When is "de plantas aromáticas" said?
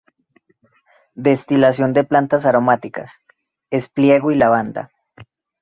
1.93-3.19